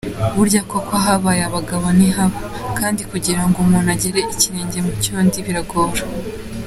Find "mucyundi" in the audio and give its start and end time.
4.85-5.37